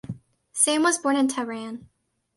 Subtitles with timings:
[0.51, 1.87] Sam was born in Tehran.